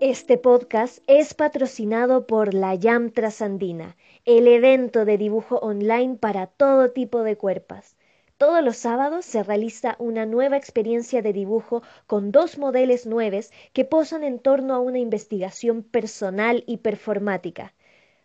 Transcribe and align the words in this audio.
Este 0.00 0.38
podcast 0.38 1.00
es 1.08 1.34
patrocinado 1.34 2.26
por 2.26 2.54
la 2.54 2.74
YAM 2.74 3.10
Trasandina, 3.10 3.98
el 4.24 4.48
evento 4.48 5.04
de 5.04 5.18
dibujo 5.18 5.56
online 5.56 6.16
para 6.16 6.46
todo 6.46 6.90
tipo 6.90 7.22
de 7.22 7.36
cuerpas. 7.36 7.98
Todos 8.38 8.64
los 8.64 8.78
sábados 8.78 9.26
se 9.26 9.42
realiza 9.42 9.96
una 9.98 10.24
nueva 10.24 10.56
experiencia 10.56 11.20
de 11.20 11.34
dibujo 11.34 11.82
con 12.06 12.32
dos 12.32 12.56
modelos 12.56 13.04
nuevos 13.04 13.50
que 13.74 13.84
posan 13.84 14.24
en 14.24 14.38
torno 14.38 14.72
a 14.72 14.80
una 14.80 14.98
investigación 14.98 15.82
personal 15.82 16.64
y 16.66 16.78
performática. 16.78 17.74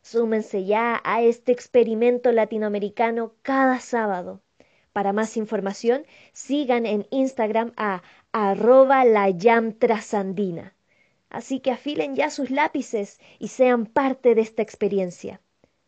Súmense 0.02 0.64
ya 0.64 1.02
a 1.04 1.23
este 1.23 1.52
experimento 1.52 2.32
latinoamericano 2.32 3.34
cada 3.42 3.82
sábado. 3.82 4.39
Para 4.94 5.12
más 5.12 5.36
información, 5.36 6.05
sigan 6.32 6.86
en 6.86 7.05
Instagram 7.10 7.73
a 7.76 8.02
arroba 8.32 9.04
la 9.04 9.28
trasandina. 9.78 10.72
Así 11.35 11.59
que 11.59 11.71
afilen 11.71 12.16
ya 12.16 12.30
sus 12.30 12.49
lápices 12.49 13.20
y 13.39 13.49
sean 13.49 13.88
parte 13.88 14.35
de 14.35 14.41
esta 14.41 14.62
experiencia. 14.62 15.41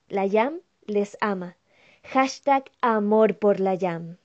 La 0.09 0.25
YAM 0.25 0.59
les 0.87 1.17
ama. 1.21 1.55
Hashtag 2.03 2.65
amor 2.81 3.39
por 3.39 3.61
la 3.61 3.73
YAM. 3.73 4.17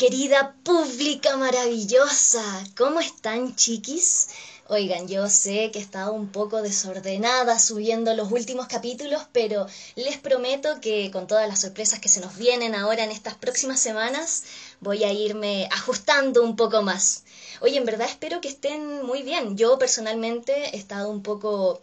Querida 0.00 0.56
pública 0.64 1.36
maravillosa. 1.36 2.42
¿Cómo 2.74 3.00
están, 3.00 3.54
chiquis? 3.54 4.28
Oigan, 4.66 5.06
yo 5.08 5.28
sé 5.28 5.70
que 5.70 5.78
he 5.78 5.82
estado 5.82 6.14
un 6.14 6.28
poco 6.32 6.62
desordenada 6.62 7.58
subiendo 7.58 8.14
los 8.14 8.32
últimos 8.32 8.66
capítulos, 8.66 9.24
pero 9.30 9.66
les 9.96 10.16
prometo 10.16 10.80
que 10.80 11.10
con 11.10 11.26
todas 11.26 11.46
las 11.46 11.60
sorpresas 11.60 12.00
que 12.00 12.08
se 12.08 12.20
nos 12.20 12.38
vienen 12.38 12.74
ahora 12.74 13.04
en 13.04 13.10
estas 13.10 13.34
próximas 13.34 13.78
semanas, 13.78 14.44
voy 14.80 15.04
a 15.04 15.12
irme 15.12 15.68
ajustando 15.70 16.42
un 16.42 16.56
poco 16.56 16.80
más. 16.80 17.24
Oye, 17.60 17.76
en 17.76 17.84
verdad 17.84 18.08
espero 18.08 18.40
que 18.40 18.48
estén 18.48 19.04
muy 19.04 19.22
bien. 19.22 19.58
Yo 19.58 19.78
personalmente 19.78 20.74
he 20.74 20.78
estado 20.78 21.10
un 21.10 21.22
poco, 21.22 21.82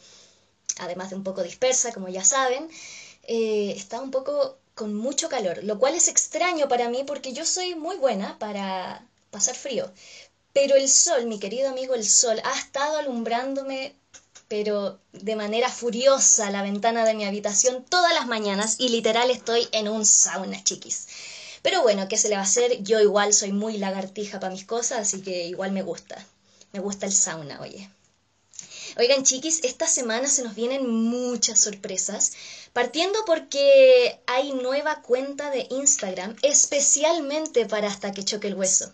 además 0.79 1.11
de 1.11 1.17
un 1.17 1.23
poco 1.23 1.43
dispersa, 1.43 1.93
como 1.93 2.09
ya 2.09 2.23
saben, 2.23 2.67
eh, 3.27 3.73
he 3.75 3.77
estado 3.77 4.01
un 4.01 4.09
poco 4.09 4.57
con 4.77 4.93
mucho 4.95 5.27
calor, 5.27 5.63
lo 5.63 5.79
cual 5.79 5.95
es 5.95 6.07
extraño 6.07 6.69
para 6.69 6.87
mí 6.87 7.03
porque 7.03 7.33
yo 7.33 7.45
soy 7.45 7.73
muy 7.75 7.97
buena 7.97 8.37
para 8.37 9.03
pasar 9.31 9.55
frío. 9.55 9.91
Pero 10.53 10.75
el 10.75 10.87
sol, 10.87 11.25
mi 11.25 11.39
querido 11.39 11.69
amigo 11.69 11.95
el 11.95 12.05
sol, 12.05 12.39
ha 12.43 12.57
estado 12.57 12.97
alumbrándome, 12.97 13.95
pero 14.47 14.99
de 15.13 15.35
manera 15.35 15.69
furiosa, 15.69 16.51
la 16.51 16.61
ventana 16.61 17.05
de 17.05 17.15
mi 17.15 17.25
habitación 17.25 17.83
todas 17.89 18.13
las 18.13 18.27
mañanas 18.27 18.75
y 18.77 18.89
literal 18.89 19.31
estoy 19.31 19.67
en 19.71 19.89
un 19.89 20.05
sauna, 20.05 20.63
chiquis. 20.63 21.07
Pero 21.63 21.81
bueno, 21.81 22.07
¿qué 22.07 22.17
se 22.17 22.29
le 22.29 22.35
va 22.35 22.41
a 22.41 22.45
hacer? 22.45 22.81
Yo 22.83 23.01
igual 23.01 23.33
soy 23.33 23.51
muy 23.51 23.77
lagartija 23.77 24.39
para 24.39 24.53
mis 24.53 24.63
cosas, 24.65 24.99
así 24.99 25.21
que 25.21 25.47
igual 25.47 25.71
me 25.71 25.81
gusta. 25.81 26.23
Me 26.71 26.79
gusta 26.79 27.07
el 27.07 27.13
sauna, 27.13 27.59
oye. 27.61 27.89
Oigan, 28.99 29.23
chiquis, 29.23 29.59
esta 29.63 29.85
semana 29.85 30.27
se 30.27 30.41
nos 30.41 30.55
vienen 30.55 30.89
muchas 30.89 31.61
sorpresas, 31.61 32.31
partiendo 32.73 33.19
porque 33.27 34.19
hay 34.25 34.53
nueva 34.53 35.03
cuenta 35.03 35.51
de 35.51 35.67
Instagram 35.69 36.35
especialmente 36.41 37.67
para 37.67 37.89
hasta 37.89 38.11
que 38.11 38.25
choque 38.25 38.47
el 38.47 38.55
hueso. 38.55 38.91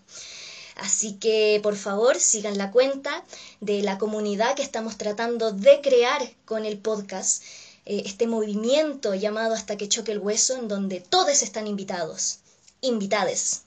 Así 0.75 1.13
que 1.13 1.61
por 1.63 1.77
favor 1.77 2.19
sigan 2.19 2.57
la 2.57 2.71
cuenta 2.71 3.23
de 3.61 3.81
la 3.81 3.97
comunidad 3.97 4.55
que 4.55 4.61
estamos 4.61 4.97
tratando 4.97 5.53
de 5.53 5.79
crear 5.79 6.33
con 6.43 6.65
el 6.65 6.79
podcast, 6.79 7.41
eh, 7.85 8.03
este 8.05 8.27
movimiento 8.27 9.15
llamado 9.15 9.53
hasta 9.53 9.77
que 9.77 9.87
choque 9.87 10.11
el 10.11 10.19
hueso, 10.19 10.57
en 10.57 10.67
donde 10.67 10.99
todos 10.99 11.41
están 11.41 11.65
invitados, 11.65 12.39
invitades. 12.81 13.61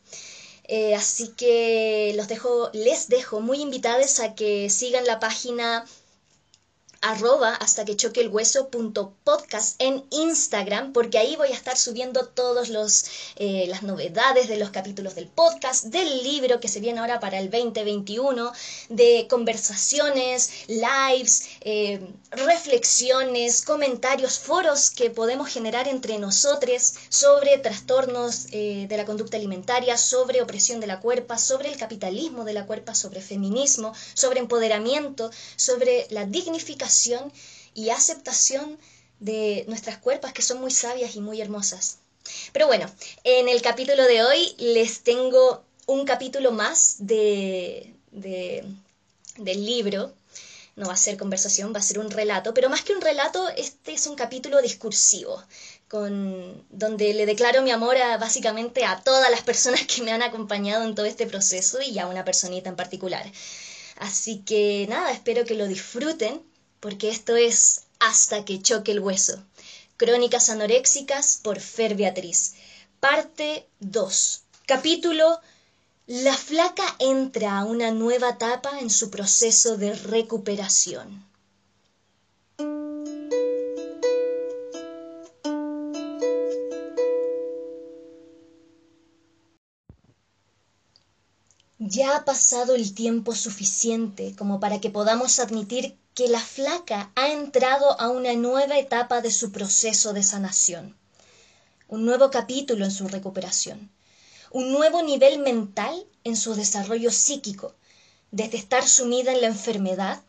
Eh, 0.65 0.95
así 0.95 1.29
que 1.29 2.13
los 2.15 2.29
dejo, 2.29 2.69
les 2.75 3.09
dejo 3.09 3.41
muy 3.41 3.63
invitadas 3.63 4.21
a 4.21 4.35
que 4.35 4.69
sigan 4.69 5.07
la 5.07 5.19
página 5.19 5.87
arroba 7.01 7.55
hasta 7.55 7.85
que 7.85 7.97
choque 7.97 8.21
el 8.21 8.29
hueso 8.29 8.69
punto 8.69 9.13
podcast 9.25 9.81
en 9.81 10.05
Instagram 10.11 10.93
porque 10.93 11.19
ahí 11.19 11.37
voy 11.37 11.49
a 11.49 11.55
estar 11.55 11.77
subiendo 11.77 12.27
todos 12.27 12.69
los 12.69 13.05
eh, 13.37 13.67
las 13.69 13.83
novedades 13.83 14.49
de 14.49 14.57
los 14.57 14.71
capítulos 14.71 15.15
del 15.15 15.29
podcast 15.29 15.85
del 15.87 16.23
libro 16.23 16.61
que 16.61 16.69
se 16.69 16.81
viene 16.81 17.01
ahora 17.01 17.21
para 17.21 17.39
el 17.39 17.51
2021 17.51 18.53
de 18.89 19.27
conversaciones 19.29 20.51
lives 20.69 21.49
eh, 21.61 22.01
reflexiones 22.31 23.63
comentarios 23.63 24.39
foros 24.39 24.91
que 24.91 25.11
podemos 25.11 25.49
generar 25.49 25.89
entre 25.89 26.19
nosotros 26.19 26.95
sobre 27.09 27.59
trastornos 27.59 28.47
eh, 28.53 28.87
de 28.89 28.97
la 28.97 29.05
conducta 29.05 29.37
alimentaria 29.37 29.97
sobre 29.97 30.43
opresión 30.43 30.81
de 30.81 30.87
la 30.87 31.01
cuerpa 31.01 31.39
sobre 31.39 31.69
el 31.69 31.77
capitalismo 31.77 32.45
de 32.45 32.55
la 32.55 32.67
cuerpa 32.67 32.95
sobre 32.95 33.21
feminismo 33.21 33.93
sobre 34.15 34.41
empoderamiento 34.41 35.31
sobre 35.57 36.07
la 36.11 36.25
dignificación 36.25 36.87
y 37.75 37.91
aceptación 37.91 38.79
de 39.21 39.65
nuestras 39.69 39.99
cuerpas 39.99 40.33
que 40.33 40.43
son 40.43 40.61
muy 40.61 40.71
sabias 40.71 41.15
y 41.17 41.21
muy 41.21 41.41
hermosas. 41.41 41.99
Pero 42.53 42.67
bueno, 42.67 42.91
en 43.25 43.49
el 43.49 43.63
capítulo 43.63 44.05
de 44.05 44.23
hoy 44.23 44.55
les 44.59 45.01
tengo 45.01 45.63
un 45.87 46.05
capítulo 46.05 46.53
más 46.53 46.97
de, 46.99 47.95
del 48.11 49.67
libro. 49.67 50.13
No 50.75 50.89
va 50.89 50.95
a 50.95 50.99
ser 50.99 51.17
conversación, 51.17 51.73
va 51.75 51.79
a 51.79 51.83
ser 51.83 51.99
un 51.99 52.11
relato, 52.11 52.53
pero 52.53 52.69
más 52.69 52.83
que 52.83 52.93
un 52.93 53.01
relato, 53.01 53.49
este 53.57 53.95
es 53.95 54.07
un 54.07 54.15
capítulo 54.15 54.61
discursivo, 54.61 55.43
con, 55.89 56.67
donde 56.69 57.15
le 57.15 57.25
declaro 57.25 57.63
mi 57.63 57.71
amor 57.71 57.97
básicamente 58.21 58.85
a 58.85 59.01
todas 59.01 59.31
las 59.31 59.43
personas 59.43 59.87
que 59.87 60.03
me 60.03 60.13
han 60.13 60.23
acompañado 60.23 60.85
en 60.85 60.95
todo 60.95 61.07
este 61.07 61.27
proceso 61.27 61.81
y 61.81 61.99
a 61.99 62.07
una 62.07 62.27
personita 62.27 62.69
en 62.69 62.77
particular. 62.77 63.25
Así 63.99 64.41
que 64.41 64.85
nada, 64.91 65.13
espero 65.13 65.47
que 65.47 65.55
lo 65.55 65.67
disfruten 65.67 66.43
porque 66.87 67.09
esto 67.09 67.35
es 67.35 67.81
Hasta 67.99 68.45
que 68.45 68.63
choque 68.63 68.93
el 68.93 69.01
hueso. 69.01 69.43
Crónicas 69.97 70.51
anoréxicas 70.51 71.41
por 71.43 71.59
Fer 71.59 71.97
Beatriz. 71.97 72.55
Parte 73.01 73.67
2. 73.81 74.43
Capítulo 74.67 75.41
La 76.07 76.37
flaca 76.37 76.85
entra 77.01 77.59
a 77.59 77.65
una 77.65 77.91
nueva 77.91 78.29
etapa 78.29 78.79
en 78.79 78.91
su 78.91 79.11
proceso 79.11 79.77
de 79.77 79.97
recuperación. 79.97 81.27
Ya 91.79 92.17
ha 92.17 92.25
pasado 92.25 92.75
el 92.75 92.95
tiempo 92.95 93.35
suficiente 93.35 94.35
como 94.35 94.61
para 94.61 94.81
que 94.81 94.89
podamos 94.89 95.39
admitir 95.39 95.99
que 96.15 96.27
la 96.27 96.41
flaca 96.41 97.13
ha 97.15 97.29
entrado 97.29 98.01
a 98.01 98.09
una 98.09 98.33
nueva 98.33 98.79
etapa 98.79 99.21
de 99.21 99.31
su 99.31 99.53
proceso 99.53 100.15
de 100.15 100.23
sanación, 100.23 100.97
un 101.87 102.07
nuevo 102.07 102.31
capítulo 102.31 102.87
en 102.87 102.91
su 102.91 103.09
recuperación, 103.09 103.91
un 104.51 104.73
nuevo 104.73 105.03
nivel 105.03 105.39
mental 105.39 106.07
en 106.25 106.39
su 106.39 106.55
desarrollo 106.55 107.11
psíquico, 107.11 107.75
desde 108.31 108.57
estar 108.57 108.89
sumida 108.89 109.33
en 109.33 109.43
la 109.43 109.49
enfermedad 109.49 110.23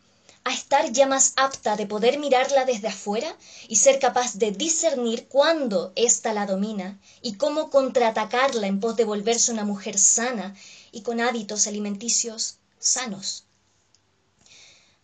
a 0.44 0.52
estar 0.52 0.92
ya 0.92 1.06
más 1.06 1.32
apta 1.36 1.76
de 1.76 1.86
poder 1.86 2.18
mirarla 2.18 2.66
desde 2.66 2.88
afuera 2.88 3.34
y 3.68 3.76
ser 3.76 3.98
capaz 3.98 4.34
de 4.34 4.50
discernir 4.50 5.28
cuándo 5.28 5.92
ésta 5.96 6.34
la 6.34 6.44
domina 6.44 7.00
y 7.22 7.34
cómo 7.34 7.70
contraatacarla 7.70 8.66
en 8.66 8.80
pos 8.80 8.96
de 8.96 9.06
volverse 9.06 9.50
una 9.50 9.64
mujer 9.64 9.98
sana 9.98 10.54
y 10.92 11.02
con 11.02 11.20
hábitos 11.20 11.66
alimenticios 11.66 12.58
sanos. 12.78 13.44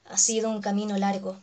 Ha 0.06 0.19
sido 0.19 0.50
un 0.50 0.60
camino 0.60 0.96
largo 0.98 1.40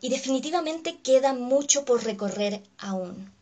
y 0.00 0.08
definitivamente 0.08 0.98
queda 1.00 1.32
mucho 1.32 1.84
por 1.84 2.04
recorrer 2.04 2.62
aún. 2.78 3.32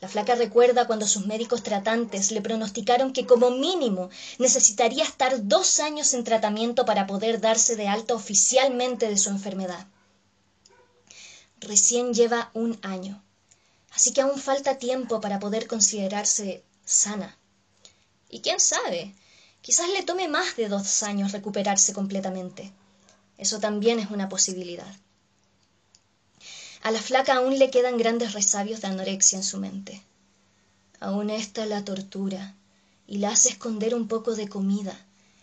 La 0.00 0.08
flaca 0.08 0.36
recuerda 0.36 0.86
cuando 0.86 1.08
sus 1.08 1.26
médicos 1.26 1.64
tratantes 1.64 2.30
le 2.30 2.40
pronosticaron 2.40 3.12
que 3.12 3.26
como 3.26 3.50
mínimo 3.50 4.10
necesitaría 4.38 5.02
estar 5.02 5.48
dos 5.48 5.80
años 5.80 6.14
en 6.14 6.22
tratamiento 6.22 6.84
para 6.84 7.06
poder 7.08 7.40
darse 7.40 7.74
de 7.74 7.88
alta 7.88 8.14
oficialmente 8.14 9.08
de 9.08 9.18
su 9.18 9.30
enfermedad. 9.30 9.88
Recién 11.60 12.14
lleva 12.14 12.50
un 12.54 12.78
año, 12.82 13.20
así 13.90 14.12
que 14.12 14.20
aún 14.20 14.38
falta 14.38 14.78
tiempo 14.78 15.20
para 15.20 15.40
poder 15.40 15.66
considerarse 15.66 16.62
sana. 16.84 17.36
Y 18.30 18.40
quién 18.40 18.60
sabe, 18.60 19.16
quizás 19.62 19.88
le 19.90 20.02
tome 20.02 20.28
más 20.28 20.56
de 20.56 20.68
dos 20.68 21.02
años 21.02 21.32
recuperarse 21.32 21.92
completamente. 21.92 22.72
Eso 23.36 23.60
también 23.60 23.98
es 23.98 24.10
una 24.10 24.28
posibilidad. 24.28 24.94
A 26.82 26.90
la 26.90 27.00
flaca 27.00 27.34
aún 27.34 27.58
le 27.58 27.70
quedan 27.70 27.98
grandes 27.98 28.32
resabios 28.32 28.80
de 28.80 28.88
anorexia 28.88 29.36
en 29.38 29.44
su 29.44 29.58
mente. 29.58 30.02
Aún 31.00 31.30
está 31.30 31.66
la 31.66 31.84
tortura 31.84 32.54
y 33.06 33.18
la 33.18 33.30
hace 33.30 33.50
esconder 33.50 33.94
un 33.94 34.08
poco 34.08 34.34
de 34.34 34.48
comida, 34.48 34.96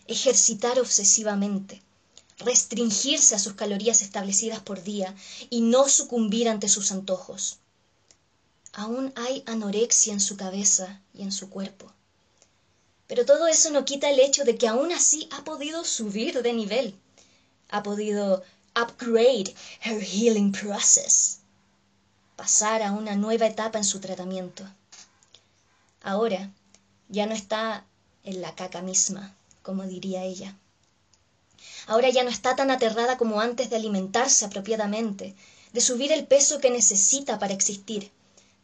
ejercitar 0.06 0.78
obsesivamente, 0.78 1.82
restringirse 2.38 3.34
a 3.34 3.38
sus 3.38 3.54
calorías 3.54 4.02
establecidas 4.02 4.60
por 4.60 4.82
día 4.82 5.14
y 5.50 5.60
no 5.62 5.88
sucumbir 5.88 6.48
ante 6.48 6.68
sus 6.68 6.92
antojos. 6.92 7.58
Aún 8.72 9.12
hay 9.16 9.42
anorexia 9.46 10.12
en 10.12 10.20
su 10.20 10.36
cabeza 10.36 11.00
y 11.14 11.22
en 11.22 11.32
su 11.32 11.48
cuerpo. 11.48 11.90
Pero 13.08 13.24
todo 13.24 13.46
eso 13.46 13.70
no 13.70 13.84
quita 13.84 14.10
el 14.10 14.20
hecho 14.20 14.44
de 14.44 14.56
que 14.56 14.68
aún 14.68 14.92
así 14.92 15.28
ha 15.32 15.44
podido 15.44 15.84
subir 15.84 16.42
de 16.42 16.52
nivel, 16.52 16.94
ha 17.70 17.82
podido 17.82 18.42
upgrade 18.74 19.54
her 19.80 20.02
healing 20.02 20.52
process, 20.52 21.38
pasar 22.36 22.82
a 22.82 22.92
una 22.92 23.16
nueva 23.16 23.46
etapa 23.46 23.78
en 23.78 23.84
su 23.84 24.00
tratamiento. 24.00 24.64
Ahora 26.02 26.50
ya 27.08 27.26
no 27.26 27.34
está 27.34 27.84
en 28.24 28.40
la 28.40 28.54
caca 28.54 28.82
misma, 28.82 29.34
como 29.62 29.84
diría 29.84 30.24
ella. 30.24 30.56
Ahora 31.86 32.10
ya 32.10 32.24
no 32.24 32.30
está 32.30 32.56
tan 32.56 32.70
aterrada 32.70 33.16
como 33.16 33.40
antes 33.40 33.70
de 33.70 33.76
alimentarse 33.76 34.44
apropiadamente, 34.44 35.34
de 35.72 35.80
subir 35.80 36.12
el 36.12 36.26
peso 36.26 36.60
que 36.60 36.70
necesita 36.70 37.38
para 37.38 37.54
existir, 37.54 38.10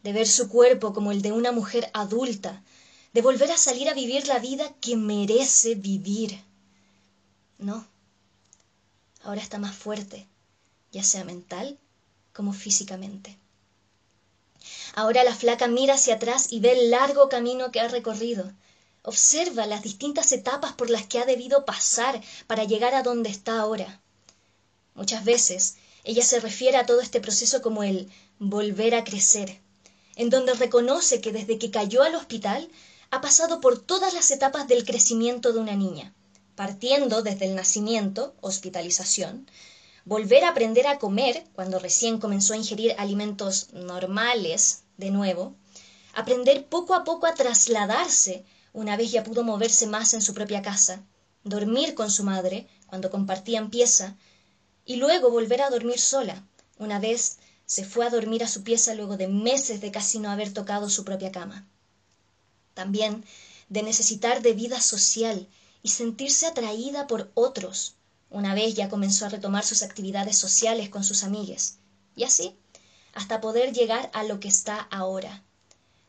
de 0.03 0.12
ver 0.12 0.27
su 0.27 0.49
cuerpo 0.49 0.93
como 0.93 1.12
el 1.12 1.23
de 1.23 1.33
una 1.33 1.53
mujer 1.53 1.91
adulta, 1.94 2.62
de 3.12 3.23
volver 3.23 3.50
a 3.53 3.56
salir 3.56 3.88
a 3.88 3.94
vivir 3.94 4.26
la 4.26 4.38
vida 4.38 4.73
que 4.81 4.97
merece 4.97 5.75
vivir. 5.75 6.43
No, 7.59 7.87
ahora 9.23 9.41
está 9.41 9.59
más 9.59 9.75
fuerte, 9.75 10.26
ya 10.93 11.05
sea 11.05 11.25
mental 11.25 11.79
como 12.32 12.53
físicamente. 12.53 13.37
Ahora 14.94 15.25
la 15.25 15.35
flaca 15.35 15.69
mira 15.69 15.94
hacia 15.94 16.14
atrás 16.14 16.49
y 16.50 16.61
ve 16.61 16.73
el 16.73 16.91
largo 16.91 17.29
camino 17.29 17.70
que 17.70 17.81
ha 17.81 17.88
recorrido. 17.88 18.50
Observa 19.03 19.67
las 19.67 19.82
distintas 19.82 20.31
etapas 20.32 20.73
por 20.73 20.88
las 20.88 21.06
que 21.06 21.19
ha 21.19 21.26
debido 21.26 21.65
pasar 21.65 22.23
para 22.47 22.65
llegar 22.65 22.94
a 22.94 23.03
donde 23.03 23.31
está 23.31 23.58
ahora. 23.58 24.00
Muchas 24.94 25.25
veces 25.25 25.76
ella 26.05 26.25
se 26.25 26.41
refiere 26.41 26.76
a 26.76 26.87
todo 26.87 27.00
este 27.00 27.20
proceso 27.20 27.62
como 27.62 27.82
el 27.82 28.11
volver 28.38 28.94
a 28.94 29.05
crecer, 29.05 29.58
en 30.17 30.31
donde 30.31 30.55
reconoce 30.55 31.20
que 31.20 31.32
desde 31.32 31.58
que 31.58 31.70
cayó 31.70 32.03
al 32.03 32.15
hospital 32.15 32.69
ha 33.12 33.20
pasado 33.20 33.61
por 33.61 33.79
todas 33.79 34.14
las 34.14 34.31
etapas 34.31 34.67
del 34.67 34.87
crecimiento 34.87 35.53
de 35.53 35.59
una 35.59 35.76
niña, 35.76 36.14
partiendo 36.55 37.20
desde 37.20 37.44
el 37.44 37.55
nacimiento, 37.55 38.35
hospitalización, 38.41 39.50
volver 40.06 40.44
a 40.44 40.49
aprender 40.49 40.87
a 40.87 40.99
comer 40.99 41.44
cuando 41.53 41.79
recién 41.79 42.19
comenzó 42.19 42.55
a 42.55 42.56
ingerir 42.56 42.94
alimentos 42.97 43.70
normales 43.75 44.85
de 44.97 45.11
nuevo, 45.11 45.55
aprender 46.14 46.64
poco 46.64 46.94
a 46.94 47.05
poco 47.05 47.26
a 47.26 47.35
trasladarse 47.35 48.47
una 48.73 48.97
vez 48.97 49.11
ya 49.12 49.23
pudo 49.23 49.44
moverse 49.44 49.87
más 49.87 50.15
en 50.15 50.23
su 50.23 50.32
propia 50.32 50.62
casa, 50.62 51.05
dormir 51.44 51.94
con 51.94 52.11
su 52.11 52.25
madre 52.25 52.67
cuando 52.87 53.11
compartían 53.11 53.69
pieza, 53.69 54.17
y 54.87 54.97
luego 54.97 55.31
volver 55.31 55.61
a 55.61 55.69
dormir 55.69 56.00
sola, 56.00 56.47
una 56.79 56.99
vez 56.99 57.37
se 57.67 57.85
fue 57.85 58.06
a 58.06 58.11
dormir 58.11 58.43
a 58.43 58.49
su 58.49 58.62
pieza 58.62 58.94
luego 58.94 59.19
de 59.19 59.29
meses 59.29 59.82
de 59.82 59.91
casi 59.91 60.19
no 60.19 60.31
haber 60.31 60.55
tocado 60.55 60.88
su 60.88 61.05
propia 61.05 61.31
cama 61.31 61.69
también 62.74 63.24
de 63.69 63.82
necesitar 63.82 64.42
de 64.42 64.52
vida 64.52 64.80
social 64.80 65.48
y 65.82 65.88
sentirse 65.88 66.46
atraída 66.46 67.06
por 67.06 67.30
otros, 67.34 67.94
una 68.30 68.54
vez 68.54 68.74
ya 68.74 68.88
comenzó 68.88 69.26
a 69.26 69.30
retomar 69.30 69.64
sus 69.64 69.82
actividades 69.82 70.38
sociales 70.38 70.88
con 70.88 71.04
sus 71.04 71.22
amigues, 71.22 71.76
y 72.16 72.24
así, 72.24 72.54
hasta 73.14 73.40
poder 73.40 73.72
llegar 73.72 74.10
a 74.14 74.24
lo 74.24 74.40
que 74.40 74.48
está 74.48 74.78
ahora, 74.90 75.42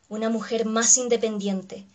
una 0.08 0.30
mujer 0.30 0.64
más 0.64 0.96
independiente, 0.96 1.86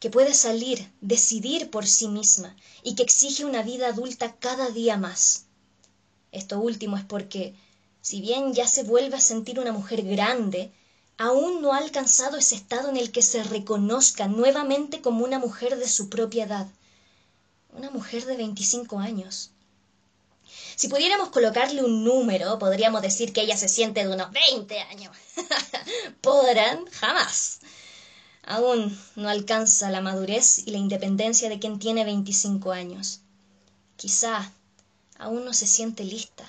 que 0.00 0.10
puede 0.10 0.34
salir, 0.34 0.90
decidir 1.00 1.70
por 1.70 1.86
sí 1.86 2.08
misma 2.08 2.54
y 2.82 2.94
que 2.94 3.02
exige 3.02 3.44
una 3.44 3.62
vida 3.62 3.88
adulta 3.88 4.36
cada 4.36 4.70
día 4.70 4.98
más. 4.98 5.46
Esto 6.30 6.58
último 6.58 6.96
es 6.96 7.04
porque, 7.04 7.54
si 8.02 8.20
bien 8.20 8.52
ya 8.52 8.68
se 8.68 8.82
vuelve 8.82 9.16
a 9.16 9.20
sentir 9.20 9.58
una 9.58 9.72
mujer 9.72 10.02
grande, 10.02 10.70
aún 11.16 11.62
no 11.62 11.72
ha 11.72 11.78
alcanzado 11.78 12.36
ese 12.36 12.56
estado 12.56 12.88
en 12.88 12.96
el 12.96 13.12
que 13.12 13.22
se 13.22 13.42
reconozca 13.44 14.26
nuevamente 14.26 15.00
como 15.00 15.24
una 15.24 15.38
mujer 15.38 15.76
de 15.78 15.88
su 15.88 16.08
propia 16.08 16.44
edad, 16.44 16.66
una 17.72 17.90
mujer 17.90 18.24
de 18.26 18.36
25 18.36 18.98
años. 18.98 19.50
Si 20.76 20.88
pudiéramos 20.88 21.28
colocarle 21.28 21.84
un 21.84 22.04
número, 22.04 22.58
podríamos 22.58 23.00
decir 23.00 23.32
que 23.32 23.42
ella 23.42 23.56
se 23.56 23.68
siente 23.68 24.04
de 24.04 24.12
unos 24.12 24.32
20 24.32 24.80
años. 24.80 25.16
Podrán 26.20 26.86
jamás. 26.86 27.60
Aún 28.42 28.98
no 29.16 29.28
alcanza 29.28 29.90
la 29.90 30.00
madurez 30.00 30.58
y 30.66 30.70
la 30.70 30.78
independencia 30.78 31.48
de 31.48 31.58
quien 31.58 31.78
tiene 31.78 32.04
25 32.04 32.72
años. 32.72 33.20
Quizá 33.96 34.52
aún 35.16 35.44
no 35.44 35.54
se 35.54 35.66
siente 35.66 36.04
lista. 36.04 36.44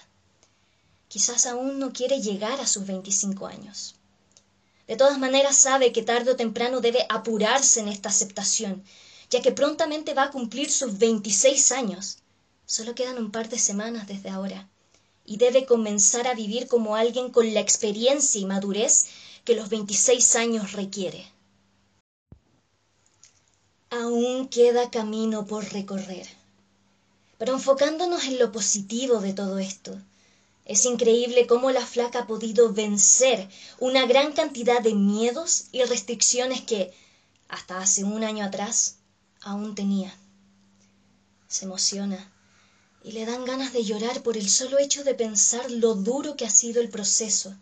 Quizás 1.07 1.45
aún 1.45 1.79
no 1.79 1.93
quiere 1.93 2.19
llegar 2.19 2.59
a 2.59 2.67
sus 2.67 2.85
25 2.85 3.47
años. 3.47 3.95
De 4.87 4.95
todas 4.95 5.17
maneras 5.17 5.55
sabe 5.55 5.91
que 5.91 6.03
tarde 6.03 6.31
o 6.31 6.35
temprano 6.35 6.79
debe 6.79 7.05
apurarse 7.09 7.79
en 7.79 7.87
esta 7.87 8.09
aceptación, 8.09 8.83
ya 9.31 9.41
que 9.41 9.51
prontamente 9.51 10.13
va 10.13 10.23
a 10.25 10.31
cumplir 10.31 10.69
sus 10.71 10.97
26 10.99 11.71
años. 11.71 12.19
Solo 12.67 12.93
quedan 12.93 13.17
un 13.17 13.31
par 13.31 13.49
de 13.49 13.57
semanas 13.57 14.07
desde 14.07 14.29
ahora, 14.29 14.69
y 15.25 15.37
debe 15.37 15.65
comenzar 15.65 16.27
a 16.27 16.35
vivir 16.35 16.67
como 16.67 16.95
alguien 16.95 17.31
con 17.31 17.53
la 17.53 17.59
experiencia 17.59 18.39
y 18.39 18.45
madurez 18.45 19.05
que 19.43 19.55
los 19.55 19.69
26 19.69 20.35
años 20.35 20.71
requiere. 20.73 21.25
Aún 23.89 24.49
queda 24.49 24.91
camino 24.91 25.45
por 25.45 25.71
recorrer. 25.71 26.27
Pero 27.37 27.53
enfocándonos 27.53 28.25
en 28.25 28.39
lo 28.39 28.51
positivo 28.51 29.19
de 29.19 29.33
todo 29.33 29.57
esto, 29.57 29.99
es 30.65 30.83
increíble 30.85 31.45
cómo 31.45 31.69
la 31.69 31.85
flaca 31.85 32.19
ha 32.19 32.27
podido 32.27 32.73
vencer 32.73 33.47
una 33.79 34.07
gran 34.07 34.33
cantidad 34.33 34.81
de 34.81 34.95
miedos 34.95 35.65
y 35.71 35.83
restricciones 35.83 36.61
que, 36.61 36.91
hasta 37.47 37.79
hace 37.79 38.03
un 38.03 38.23
año 38.23 38.43
atrás, 38.43 38.97
aún 39.41 39.75
tenía. 39.75 40.17
Se 41.47 41.65
emociona 41.65 42.31
y 43.03 43.11
le 43.11 43.25
dan 43.25 43.45
ganas 43.45 43.73
de 43.73 43.83
llorar 43.83 44.23
por 44.23 44.37
el 44.37 44.49
solo 44.49 44.79
hecho 44.79 45.03
de 45.03 45.13
pensar 45.13 45.69
lo 45.69 45.93
duro 45.93 46.35
que 46.35 46.45
ha 46.45 46.49
sido 46.49 46.81
el 46.81 46.89
proceso, 46.89 47.55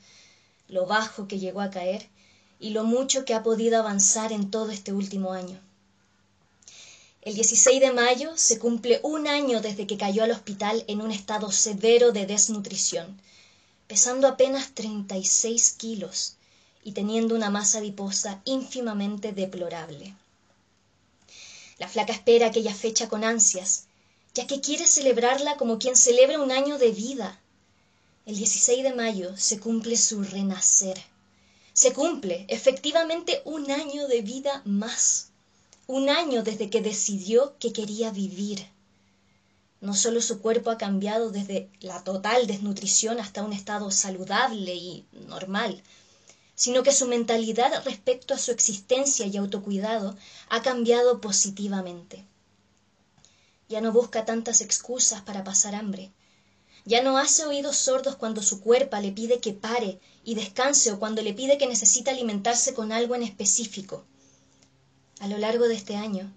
lo 0.70 0.86
bajo 0.86 1.28
que 1.28 1.40
llegó 1.40 1.60
a 1.60 1.70
caer 1.70 2.08
y 2.58 2.70
lo 2.70 2.86
mucho 2.86 3.26
que 3.26 3.34
ha 3.34 3.44
podido 3.44 3.78
avanzar 3.78 4.32
en 4.32 4.50
todo 4.50 4.72
este 4.72 4.94
último 4.94 5.34
año. 5.34 5.60
El 7.26 7.36
16 7.36 7.80
de 7.80 7.94
mayo 7.94 8.34
se 8.36 8.60
cumple 8.60 9.00
un 9.02 9.30
año 9.30 9.62
desde 9.62 9.88
que 9.88 9.96
cayó 9.96 10.26
al 10.26 10.32
hospital 10.32 10.84
en 10.90 11.00
un 11.00 11.10
estado 11.10 11.54
severo 11.54 12.12
de 12.12 12.26
desnutrición, 12.26 13.18
pesando 13.88 14.28
apenas 14.28 14.74
36 14.74 15.72
kilos 15.78 16.36
y 16.84 16.92
teniendo 16.92 17.34
una 17.34 17.50
masa 17.50 17.78
adiposa 17.78 18.42
ínfimamente 18.44 19.32
deplorable. 19.32 20.14
La 21.78 21.88
flaca 21.88 22.12
espera 22.12 22.48
aquella 22.48 22.76
fecha 22.76 23.08
con 23.08 23.24
ansias, 23.24 23.86
ya 24.34 24.46
que 24.46 24.60
quiere 24.60 24.86
celebrarla 24.86 25.56
como 25.56 25.80
quien 25.80 25.96
celebra 25.96 26.42
un 26.42 26.52
año 26.52 26.78
de 26.78 26.92
vida. 26.92 27.40
El 28.26 28.36
16 28.36 28.84
de 28.84 28.94
mayo 28.94 29.38
se 29.38 29.62
cumple 29.62 29.96
su 29.96 30.22
renacer. 30.24 31.02
Se 31.72 31.94
cumple 31.94 32.46
efectivamente 32.50 33.42
un 33.46 33.72
año 33.72 34.10
de 34.10 34.22
vida 34.22 34.62
más 34.66 35.30
un 35.88 36.10
año 36.10 36.44
desde 36.44 36.70
que 36.70 36.82
decidió 36.82 37.58
que 37.60 37.74
quería 37.74 38.10
vivir. 38.10 38.66
No 39.82 39.94
solo 39.94 40.22
su 40.22 40.40
cuerpo 40.40 40.70
ha 40.70 40.78
cambiado 40.78 41.30
desde 41.30 41.70
la 41.82 42.06
total 42.06 42.48
desnutrición 42.48 43.20
hasta 43.20 43.44
un 43.44 43.52
estado 43.52 43.92
saludable 43.92 44.76
y 44.76 45.06
normal, 45.28 45.84
sino 46.56 46.84
que 46.84 46.94
su 46.94 47.06
mentalidad 47.06 47.84
respecto 47.84 48.34
a 48.34 48.38
su 48.38 48.52
existencia 48.52 49.26
y 49.26 49.36
autocuidado 49.36 50.16
ha 50.48 50.62
cambiado 50.62 51.20
positivamente. 51.20 52.26
Ya 53.68 53.82
no 53.82 53.92
busca 53.92 54.24
tantas 54.24 54.62
excusas 54.62 55.22
para 55.22 55.44
pasar 55.44 55.76
hambre. 55.76 56.14
Ya 56.86 57.02
no 57.02 57.18
hace 57.18 57.46
oídos 57.46 57.76
sordos 57.76 58.16
cuando 58.16 58.42
su 58.42 58.62
cuerpo 58.62 58.96
le 58.98 59.12
pide 59.12 59.40
que 59.40 59.52
pare 59.52 60.00
y 60.24 60.36
descanse 60.36 60.94
o 60.94 61.00
cuando 61.00 61.22
le 61.22 61.34
pide 61.34 61.58
que 61.58 61.68
necesita 61.68 62.12
alimentarse 62.12 62.74
con 62.74 62.94
algo 62.94 63.16
en 63.16 63.24
específico. 63.24 64.06
A 65.20 65.28
lo 65.28 65.38
largo 65.38 65.68
de 65.68 65.76
este 65.76 65.96
año, 65.96 66.32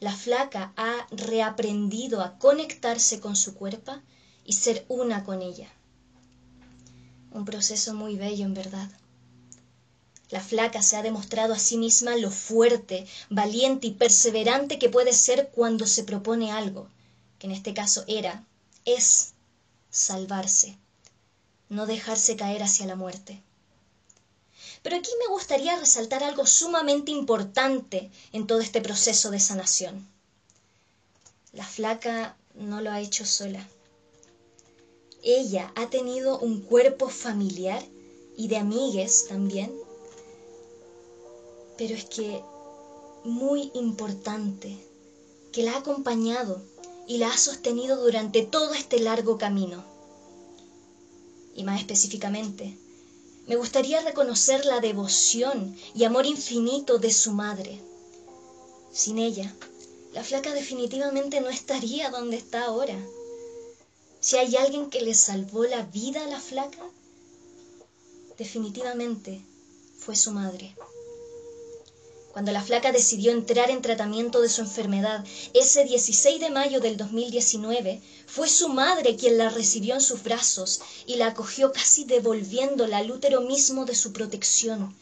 la 0.00 0.14
flaca 0.14 0.72
ha 0.76 1.06
reaprendido 1.10 2.22
a 2.22 2.38
conectarse 2.38 3.20
con 3.20 3.36
su 3.36 3.54
cuerpo 3.54 3.92
y 4.44 4.52
ser 4.52 4.84
una 4.88 5.24
con 5.24 5.42
ella. 5.42 5.68
Un 7.32 7.44
proceso 7.44 7.94
muy 7.94 8.16
bello, 8.16 8.44
en 8.44 8.54
verdad. 8.54 8.90
La 10.30 10.40
flaca 10.40 10.82
se 10.82 10.96
ha 10.96 11.02
demostrado 11.02 11.54
a 11.54 11.58
sí 11.58 11.76
misma 11.76 12.16
lo 12.16 12.30
fuerte, 12.30 13.06
valiente 13.30 13.86
y 13.86 13.92
perseverante 13.92 14.78
que 14.78 14.88
puede 14.88 15.12
ser 15.12 15.50
cuando 15.54 15.86
se 15.86 16.04
propone 16.04 16.50
algo, 16.50 16.88
que 17.38 17.46
en 17.46 17.52
este 17.52 17.74
caso 17.74 18.04
era, 18.06 18.44
es, 18.84 19.34
salvarse, 19.90 20.76
no 21.68 21.86
dejarse 21.86 22.36
caer 22.36 22.62
hacia 22.62 22.86
la 22.86 22.96
muerte. 22.96 23.42
Pero 24.84 24.96
aquí 24.96 25.10
me 25.18 25.32
gustaría 25.32 25.78
resaltar 25.78 26.22
algo 26.22 26.46
sumamente 26.46 27.10
importante 27.10 28.10
en 28.32 28.46
todo 28.46 28.60
este 28.60 28.82
proceso 28.82 29.30
de 29.30 29.40
sanación. 29.40 30.06
La 31.54 31.64
flaca 31.64 32.36
no 32.54 32.82
lo 32.82 32.90
ha 32.90 33.00
hecho 33.00 33.24
sola. 33.24 33.66
Ella 35.22 35.72
ha 35.74 35.88
tenido 35.88 36.38
un 36.38 36.60
cuerpo 36.60 37.08
familiar 37.08 37.82
y 38.36 38.48
de 38.48 38.58
amigues 38.58 39.26
también. 39.26 39.74
Pero 41.78 41.94
es 41.94 42.04
que 42.04 42.42
muy 43.24 43.70
importante, 43.72 44.76
que 45.50 45.62
la 45.62 45.72
ha 45.72 45.78
acompañado 45.78 46.60
y 47.06 47.16
la 47.16 47.30
ha 47.30 47.38
sostenido 47.38 48.04
durante 48.04 48.42
todo 48.42 48.74
este 48.74 49.00
largo 49.00 49.38
camino. 49.38 49.82
Y 51.54 51.64
más 51.64 51.80
específicamente, 51.80 52.76
me 53.46 53.56
gustaría 53.56 54.00
reconocer 54.00 54.64
la 54.64 54.80
devoción 54.80 55.76
y 55.94 56.04
amor 56.04 56.26
infinito 56.26 56.98
de 56.98 57.12
su 57.12 57.32
madre. 57.32 57.78
Sin 58.92 59.18
ella, 59.18 59.54
la 60.12 60.24
flaca 60.24 60.54
definitivamente 60.54 61.40
no 61.40 61.50
estaría 61.50 62.10
donde 62.10 62.36
está 62.36 62.64
ahora. 62.64 62.96
Si 64.20 64.36
hay 64.36 64.56
alguien 64.56 64.88
que 64.88 65.02
le 65.02 65.12
salvó 65.12 65.64
la 65.64 65.82
vida 65.82 66.24
a 66.24 66.28
la 66.28 66.40
flaca, 66.40 66.82
definitivamente 68.38 69.42
fue 69.98 70.16
su 70.16 70.30
madre. 70.30 70.74
Cuando 72.34 72.50
la 72.50 72.64
flaca 72.64 72.90
decidió 72.90 73.30
entrar 73.30 73.70
en 73.70 73.80
tratamiento 73.80 74.40
de 74.40 74.48
su 74.48 74.60
enfermedad 74.60 75.24
ese 75.54 75.84
16 75.84 76.40
de 76.40 76.50
mayo 76.50 76.80
del 76.80 76.96
2019, 76.96 78.02
fue 78.26 78.48
su 78.48 78.68
madre 78.68 79.14
quien 79.14 79.38
la 79.38 79.50
recibió 79.50 79.94
en 79.94 80.00
sus 80.00 80.20
brazos 80.24 80.80
y 81.06 81.14
la 81.14 81.28
acogió 81.28 81.70
casi 81.70 82.02
devolviéndola 82.02 82.98
al 82.98 83.12
útero 83.12 83.40
mismo 83.40 83.84
de 83.84 83.94
su 83.94 84.12
protección, 84.12 84.96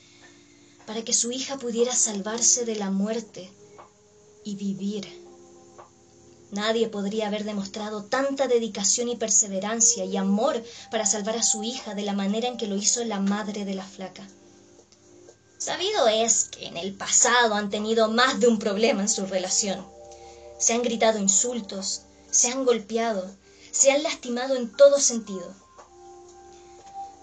para 0.85 1.03
que 1.05 1.15
su 1.15 1.33
hija 1.33 1.57
pudiera 1.57 1.95
salvarse 1.95 2.67
de 2.67 2.77
la 2.77 2.91
muerte 2.91 3.51
y 4.45 4.55
vivir. 4.57 5.09
Nadie 6.51 6.89
podría 6.89 7.29
haber 7.29 7.45
demostrado 7.45 8.05
tanta 8.05 8.47
dedicación 8.47 9.09
y 9.09 9.17
perseverancia 9.17 10.05
y 10.05 10.19
amor 10.19 10.63
para 10.91 11.07
salvar 11.07 11.39
a 11.39 11.43
su 11.43 11.63
hija 11.63 11.95
de 11.95 12.03
la 12.03 12.13
manera 12.13 12.47
en 12.47 12.59
que 12.59 12.67
lo 12.67 12.77
hizo 12.77 13.03
la 13.05 13.21
madre 13.21 13.65
de 13.65 13.73
la 13.73 13.87
flaca. 13.87 14.29
Sabido 15.65 16.09
es 16.09 16.47
que 16.47 16.67
en 16.67 16.77
el 16.77 16.93
pasado 16.93 17.55
han 17.55 17.71
tenido 17.71 18.11
más 18.11 18.41
de 18.41 18.49
un 18.49 18.59
problema 18.59 19.03
en 19.03 19.09
su 19.09 19.27
relación. 19.27 19.87
Se 20.59 20.73
han 20.73 20.83
gritado 20.83 21.21
insultos, 21.21 22.03
se 22.33 22.51
han 22.51 22.65
golpeado, 22.65 23.31
se 23.71 23.93
han 23.93 24.03
lastimado 24.03 24.57
en 24.57 24.77
todo 24.77 24.99
sentido. 24.99 25.55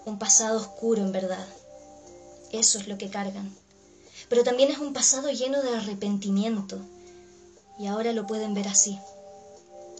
Un 0.06 0.18
pasado 0.18 0.58
oscuro, 0.58 1.02
en 1.02 1.12
verdad. 1.12 1.46
Eso 2.50 2.78
es 2.78 2.88
lo 2.88 2.96
que 2.96 3.10
cargan. 3.10 3.54
Pero 4.30 4.42
también 4.42 4.70
es 4.70 4.78
un 4.78 4.94
pasado 4.94 5.30
lleno 5.30 5.60
de 5.60 5.76
arrepentimiento. 5.76 6.78
Y 7.78 7.88
ahora 7.88 8.14
lo 8.14 8.26
pueden 8.26 8.54
ver 8.54 8.68
así. 8.68 8.98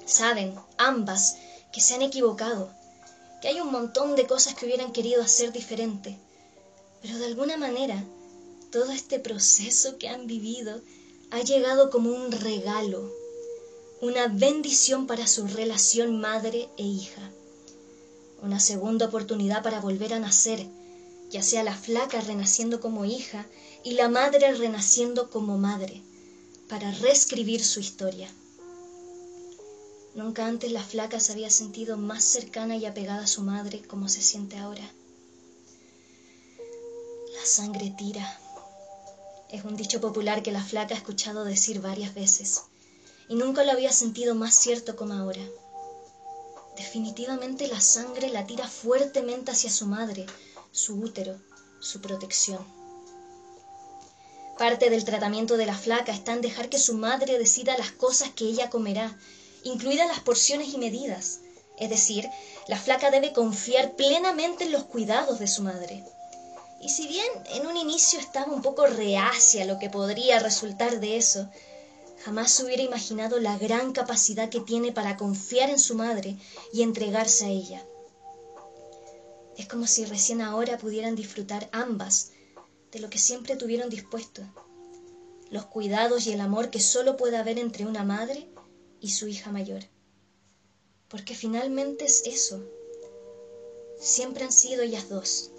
Saben, 0.06 0.58
ambas, 0.78 1.36
que 1.74 1.82
se 1.82 1.92
han 1.92 2.00
equivocado, 2.00 2.70
que 3.42 3.48
hay 3.48 3.60
un 3.60 3.70
montón 3.70 4.16
de 4.16 4.26
cosas 4.26 4.54
que 4.54 4.64
hubieran 4.64 4.92
querido 4.92 5.22
hacer 5.22 5.52
diferente, 5.52 6.18
pero 7.02 7.18
de 7.18 7.26
alguna 7.26 7.58
manera 7.58 8.02
todo 8.70 8.92
este 8.92 9.18
proceso 9.18 9.98
que 9.98 10.08
han 10.08 10.26
vivido 10.26 10.80
ha 11.30 11.40
llegado 11.40 11.90
como 11.90 12.10
un 12.10 12.30
regalo, 12.30 13.12
una 14.00 14.28
bendición 14.28 15.06
para 15.06 15.26
su 15.26 15.46
relación 15.46 16.20
madre 16.20 16.68
e 16.76 16.84
hija, 16.84 17.30
una 18.42 18.60
segunda 18.60 19.06
oportunidad 19.06 19.62
para 19.62 19.80
volver 19.80 20.14
a 20.14 20.20
nacer, 20.20 20.66
ya 21.30 21.42
sea 21.42 21.62
la 21.62 21.76
flaca 21.76 22.20
renaciendo 22.20 22.80
como 22.80 23.04
hija 23.04 23.46
y 23.84 23.92
la 23.92 24.08
madre 24.08 24.54
renaciendo 24.54 25.30
como 25.30 25.58
madre, 25.58 26.02
para 26.68 26.90
reescribir 26.92 27.64
su 27.64 27.80
historia. 27.80 28.30
Nunca 30.14 30.46
antes 30.46 30.72
la 30.72 30.82
flaca 30.82 31.20
se 31.20 31.32
había 31.32 31.50
sentido 31.50 31.96
más 31.96 32.24
cercana 32.24 32.76
y 32.76 32.86
apegada 32.86 33.24
a 33.24 33.28
su 33.28 33.42
madre 33.42 33.82
como 33.82 34.08
se 34.08 34.22
siente 34.22 34.56
ahora. 34.58 34.92
La 37.34 37.46
sangre 37.46 37.94
tira. 37.96 38.40
Es 39.52 39.64
un 39.64 39.76
dicho 39.76 40.00
popular 40.00 40.44
que 40.44 40.52
la 40.52 40.62
flaca 40.62 40.94
ha 40.94 40.98
escuchado 40.98 41.44
decir 41.44 41.80
varias 41.80 42.14
veces, 42.14 42.62
y 43.28 43.34
nunca 43.34 43.64
lo 43.64 43.72
había 43.72 43.90
sentido 43.90 44.36
más 44.36 44.54
cierto 44.54 44.94
como 44.94 45.14
ahora. 45.14 45.42
Definitivamente 46.76 47.66
la 47.66 47.80
sangre 47.80 48.28
la 48.28 48.46
tira 48.46 48.68
fuertemente 48.68 49.50
hacia 49.50 49.70
su 49.70 49.86
madre, 49.86 50.26
su 50.70 51.00
útero, 51.00 51.36
su 51.80 52.00
protección. 52.00 52.64
Parte 54.56 54.88
del 54.88 55.04
tratamiento 55.04 55.56
de 55.56 55.66
la 55.66 55.74
flaca 55.74 56.12
está 56.12 56.32
en 56.32 56.42
dejar 56.42 56.68
que 56.68 56.78
su 56.78 56.94
madre 56.94 57.36
decida 57.36 57.76
las 57.76 57.90
cosas 57.90 58.30
que 58.30 58.44
ella 58.44 58.70
comerá 58.70 59.18
incluidas 59.64 60.06
las 60.06 60.20
porciones 60.20 60.72
y 60.72 60.78
medidas. 60.78 61.40
Es 61.76 61.90
decir, 61.90 62.28
la 62.68 62.78
flaca 62.78 63.10
debe 63.10 63.32
confiar 63.32 63.96
plenamente 63.96 64.64
en 64.64 64.72
los 64.72 64.84
cuidados 64.84 65.40
de 65.40 65.48
su 65.48 65.62
madre. 65.62 66.04
Y 66.80 66.88
si 66.88 67.06
bien 67.06 67.28
en 67.54 67.66
un 67.66 67.76
inicio 67.76 68.18
estaba 68.18 68.52
un 68.52 68.62
poco 68.62 68.86
reacia 68.86 69.66
lo 69.66 69.78
que 69.78 69.90
podría 69.90 70.38
resultar 70.38 70.98
de 70.98 71.18
eso, 71.18 71.50
jamás 72.24 72.58
hubiera 72.60 72.82
imaginado 72.82 73.38
la 73.38 73.58
gran 73.58 73.92
capacidad 73.92 74.48
que 74.48 74.60
tiene 74.60 74.90
para 74.90 75.16
confiar 75.16 75.68
en 75.68 75.78
su 75.78 75.94
madre 75.94 76.38
y 76.72 76.82
entregarse 76.82 77.44
a 77.44 77.48
ella. 77.48 77.86
Es 79.58 79.66
como 79.66 79.86
si 79.86 80.06
recién 80.06 80.40
ahora 80.40 80.78
pudieran 80.78 81.16
disfrutar 81.16 81.68
ambas 81.70 82.30
de 82.92 82.98
lo 82.98 83.10
que 83.10 83.18
siempre 83.18 83.56
tuvieron 83.56 83.90
dispuesto, 83.90 84.42
los 85.50 85.66
cuidados 85.66 86.26
y 86.26 86.32
el 86.32 86.40
amor 86.40 86.70
que 86.70 86.80
solo 86.80 87.16
puede 87.16 87.36
haber 87.36 87.58
entre 87.58 87.84
una 87.84 88.04
madre 88.04 88.48
y 89.00 89.10
su 89.10 89.28
hija 89.28 89.50
mayor. 89.52 89.84
Porque 91.08 91.34
finalmente 91.34 92.06
es 92.06 92.22
eso. 92.24 92.64
Siempre 93.98 94.44
han 94.44 94.52
sido 94.52 94.82
ellas 94.82 95.08
dos, 95.08 95.50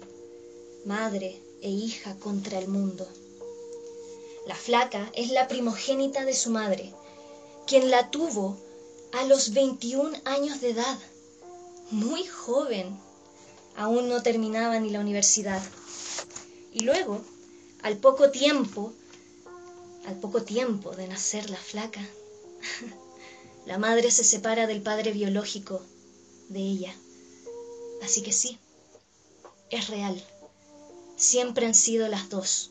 madre 0.84 1.40
e 1.60 1.70
hija 1.70 2.16
contra 2.18 2.58
el 2.58 2.68
mundo. 2.68 3.08
La 4.46 4.54
flaca 4.54 5.10
es 5.14 5.30
la 5.30 5.48
primogénita 5.48 6.24
de 6.24 6.34
su 6.34 6.50
madre, 6.50 6.92
quien 7.66 7.90
la 7.90 8.10
tuvo 8.10 8.56
a 9.12 9.24
los 9.24 9.52
21 9.52 10.12
años 10.24 10.60
de 10.60 10.70
edad, 10.70 10.98
muy 11.90 12.24
joven. 12.26 12.98
Aún 13.76 14.08
no 14.08 14.22
terminaba 14.22 14.78
ni 14.80 14.90
la 14.90 15.00
universidad. 15.00 15.62
Y 16.72 16.80
luego, 16.80 17.20
al 17.82 17.98
poco 17.98 18.30
tiempo, 18.30 18.92
al 20.06 20.18
poco 20.18 20.42
tiempo 20.42 20.90
de 20.92 21.08
nacer 21.08 21.48
la 21.50 21.56
flaca, 21.56 22.06
La 23.64 23.78
madre 23.78 24.10
se 24.10 24.24
separa 24.24 24.66
del 24.66 24.82
padre 24.82 25.12
biológico 25.12 25.82
de 26.48 26.58
ella. 26.58 26.94
Así 28.02 28.22
que 28.22 28.32
sí, 28.32 28.58
es 29.70 29.88
real. 29.88 30.20
Siempre 31.22 31.66
han 31.66 31.74
sido 31.74 32.08
las 32.08 32.28
dos, 32.28 32.70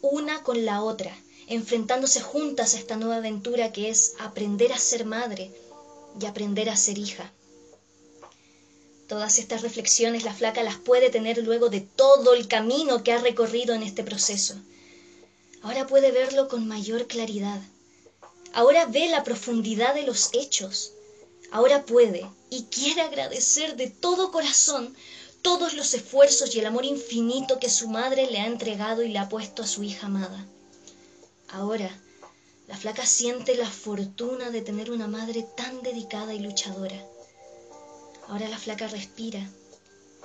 una 0.00 0.42
con 0.42 0.64
la 0.64 0.82
otra, 0.82 1.14
enfrentándose 1.46 2.20
juntas 2.20 2.74
a 2.74 2.78
esta 2.78 2.96
nueva 2.96 3.16
aventura 3.16 3.72
que 3.72 3.90
es 3.90 4.14
aprender 4.18 4.72
a 4.72 4.78
ser 4.78 5.04
madre 5.04 5.50
y 6.20 6.24
aprender 6.24 6.70
a 6.70 6.76
ser 6.76 6.96
hija. 6.96 7.30
Todas 9.06 9.38
estas 9.38 9.62
reflexiones 9.62 10.24
la 10.24 10.32
flaca 10.32 10.62
las 10.62 10.76
puede 10.76 11.10
tener 11.10 11.44
luego 11.44 11.68
de 11.68 11.82
todo 11.82 12.32
el 12.34 12.48
camino 12.48 13.04
que 13.04 13.12
ha 13.12 13.18
recorrido 13.18 13.74
en 13.74 13.82
este 13.82 14.02
proceso. 14.02 14.54
Ahora 15.62 15.86
puede 15.86 16.10
verlo 16.10 16.48
con 16.48 16.66
mayor 16.66 17.06
claridad 17.06 17.60
Ahora 18.52 18.86
ve 18.86 19.08
la 19.08 19.22
profundidad 19.22 19.94
de 19.94 20.02
los 20.02 20.30
hechos. 20.32 20.92
Ahora 21.52 21.84
puede 21.84 22.28
y 22.50 22.64
quiere 22.64 23.02
agradecer 23.02 23.76
de 23.76 23.88
todo 23.88 24.32
corazón 24.32 24.96
todos 25.42 25.74
los 25.74 25.94
esfuerzos 25.94 26.54
y 26.54 26.60
el 26.60 26.66
amor 26.66 26.84
infinito 26.84 27.58
que 27.58 27.70
su 27.70 27.88
madre 27.88 28.30
le 28.30 28.40
ha 28.40 28.46
entregado 28.46 29.02
y 29.02 29.08
le 29.08 29.18
ha 29.18 29.28
puesto 29.28 29.62
a 29.62 29.66
su 29.66 29.82
hija 29.82 30.06
amada. 30.06 30.46
Ahora, 31.48 31.90
la 32.68 32.76
flaca 32.76 33.04
siente 33.04 33.56
la 33.56 33.68
fortuna 33.68 34.50
de 34.50 34.62
tener 34.62 34.90
una 34.90 35.08
madre 35.08 35.44
tan 35.56 35.82
dedicada 35.82 36.34
y 36.34 36.38
luchadora. 36.38 37.04
Ahora 38.28 38.48
la 38.48 38.58
flaca 38.58 38.86
respira 38.86 39.44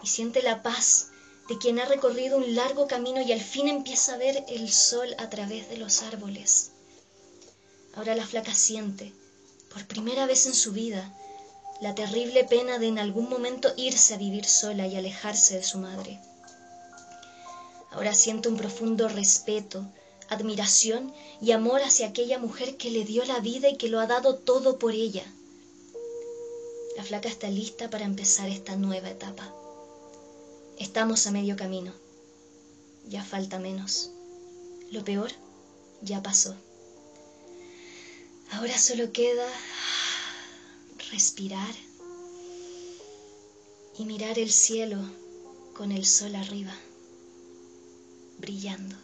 y 0.04 0.08
siente 0.08 0.44
la 0.44 0.62
paz 0.62 1.08
de 1.50 1.58
quien 1.58 1.80
ha 1.80 1.86
recorrido 1.86 2.38
un 2.38 2.54
largo 2.54 2.88
camino 2.88 3.22
y 3.22 3.32
al 3.32 3.42
fin 3.42 3.68
empieza 3.68 4.14
a 4.14 4.18
ver 4.18 4.44
el 4.48 4.72
sol 4.72 5.16
a 5.18 5.30
través 5.30 5.70
de 5.70 5.78
los 5.78 6.04
árboles. 6.04 6.72
Ahora 7.96 8.16
la 8.16 8.26
flaca 8.26 8.54
siente, 8.54 9.14
por 9.74 9.86
primera 9.88 10.26
vez 10.26 10.46
en 10.46 10.54
su 10.54 10.72
vida, 10.72 11.12
la 11.82 11.94
terrible 11.94 12.44
pena 12.46 12.80
de 12.80 12.88
en 12.88 13.00
algún 13.00 13.30
momento 13.30 13.74
irse 13.76 14.14
a 14.14 14.18
vivir 14.18 14.46
sola 14.46 14.88
y 14.88 14.96
alejarse 14.96 15.58
de 15.58 15.64
su 15.64 15.78
madre. 15.78 16.20
Ahora 17.92 18.14
siente 18.14 18.50
un 18.50 18.58
profundo 18.58 19.08
respeto, 19.08 19.86
admiración 20.30 21.14
y 21.42 21.52
amor 21.52 21.82
hacia 21.82 22.08
aquella 22.08 22.40
mujer 22.40 22.78
que 22.78 22.92
le 22.92 23.04
dio 23.04 23.26
la 23.26 23.40
vida 23.40 23.70
y 23.70 23.78
que 23.78 23.90
lo 23.90 24.00
ha 24.00 24.08
dado 24.08 24.36
todo 24.36 24.80
por 24.80 24.94
ella. 24.94 25.26
La 26.98 27.04
flaca 27.04 27.28
está 27.28 27.50
lista 27.50 27.90
para 27.90 28.06
empezar 28.06 28.48
esta 28.50 28.76
nueva 28.76 29.10
etapa. 29.10 29.54
Estamos 30.78 31.28
a 31.28 31.32
medio 31.32 31.56
camino. 31.56 31.94
ya 33.08 33.24
falta 33.24 33.60
menos. 33.60 34.12
Lo 34.92 35.04
peor 35.04 35.32
ya 36.02 36.24
pasó. 36.24 36.56
Ahora 38.52 38.78
solo 38.78 39.12
queda 39.12 39.48
respirar 41.12 41.76
y 43.98 44.06
mirar 44.06 44.38
el 44.40 44.52
cielo 44.52 44.98
con 45.74 45.92
el 45.92 46.06
sol 46.06 46.36
arriba, 46.36 46.74
brillando. 48.38 48.96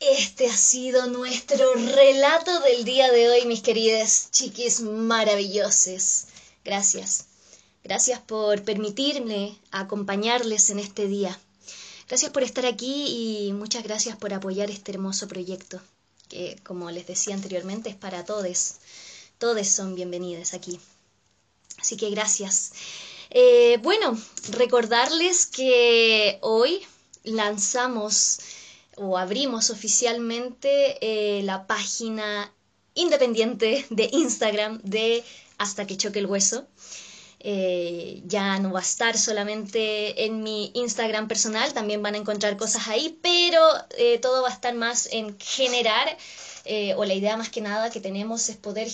Este 0.00 0.48
ha 0.48 0.56
sido 0.56 1.06
nuestro 1.06 1.74
relato 1.74 2.60
del 2.60 2.84
día 2.84 3.10
de 3.10 3.28
hoy, 3.30 3.46
mis 3.46 3.62
queridas 3.62 4.30
chiquis 4.30 4.80
maravillosas. 4.80 6.26
Gracias. 6.64 7.26
Gracias 7.84 8.18
por 8.18 8.62
permitirme 8.62 9.58
acompañarles 9.70 10.70
en 10.70 10.78
este 10.78 11.06
día. 11.06 11.38
Gracias 12.08 12.32
por 12.32 12.42
estar 12.42 12.64
aquí 12.64 13.48
y 13.48 13.52
muchas 13.52 13.84
gracias 13.84 14.16
por 14.16 14.32
apoyar 14.32 14.70
este 14.70 14.92
hermoso 14.92 15.28
proyecto, 15.28 15.82
que 16.30 16.56
como 16.64 16.90
les 16.90 17.06
decía 17.06 17.34
anteriormente 17.34 17.90
es 17.90 17.94
para 17.94 18.24
todos. 18.24 18.76
Todos 19.36 19.68
son 19.68 19.94
bienvenidos 19.94 20.54
aquí. 20.54 20.80
Así 21.78 21.98
que 21.98 22.08
gracias. 22.08 22.72
Eh, 23.28 23.78
bueno, 23.82 24.18
recordarles 24.48 25.44
que 25.44 26.38
hoy 26.40 26.80
lanzamos 27.22 28.38
o 28.96 29.18
abrimos 29.18 29.68
oficialmente 29.68 30.96
eh, 31.02 31.42
la 31.42 31.66
página 31.66 32.50
independiente 32.94 33.84
de 33.90 34.08
Instagram 34.10 34.80
de 34.82 35.22
Hasta 35.58 35.86
que 35.86 35.98
choque 35.98 36.20
el 36.20 36.26
hueso. 36.26 36.66
Eh, 37.46 38.22
ya 38.24 38.58
no 38.58 38.72
va 38.72 38.80
a 38.80 38.82
estar 38.82 39.18
solamente 39.18 40.24
en 40.24 40.42
mi 40.42 40.70
Instagram 40.74 41.28
personal, 41.28 41.74
también 41.74 42.02
van 42.02 42.14
a 42.14 42.18
encontrar 42.18 42.56
cosas 42.56 42.88
ahí, 42.88 43.18
pero 43.22 43.60
eh, 43.98 44.18
todo 44.18 44.42
va 44.42 44.48
a 44.48 44.52
estar 44.52 44.74
más 44.74 45.08
en 45.12 45.38
generar, 45.38 46.16
o 46.96 47.04
la 47.04 47.12
idea 47.12 47.36
más 47.36 47.50
que 47.50 47.60
nada 47.60 47.90
que 47.90 48.00
tenemos 48.00 48.48
es 48.48 48.56
poder 48.56 48.88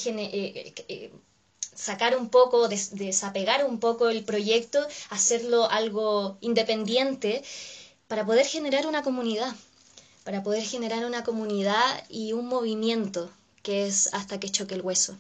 sacar 1.75 2.17
un 2.17 2.29
poco, 2.29 2.67
desapegar 2.69 3.65
un 3.65 3.79
poco 3.79 4.09
el 4.09 4.25
proyecto, 4.25 4.85
hacerlo 5.11 5.71
algo 5.71 6.37
independiente 6.41 7.45
para 8.09 8.27
poder 8.27 8.47
generar 8.47 8.89
una 8.89 9.03
comunidad 9.03 9.55
para 10.25 10.43
poder 10.43 10.63
generar 10.63 11.05
una 11.05 11.25
comunidad 11.25 12.05
y 12.09 12.33
un 12.33 12.47
movimiento 12.47 13.31
que 13.63 13.87
es 13.87 14.13
hasta 14.13 14.39
que 14.41 14.51
choque 14.51 14.75
el 14.75 14.83
hueso, 14.83 15.17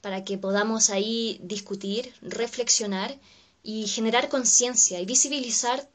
para 0.00 0.24
que 0.24 0.38
podamos 0.38 0.90
ahí 0.90 1.38
discutir, 1.42 2.14
reflexionar 2.22 3.18
y 3.62 3.86
generar 3.86 4.28
conciencia 4.28 5.00
y 5.00 5.06
visibilizar 5.06 5.88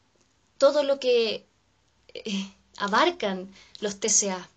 todo 0.58 0.84
lo 0.84 1.00
que 1.00 1.46
eh, 2.14 2.52
abarcan 2.78 3.52
los 3.80 4.00
TCA, 4.00 4.50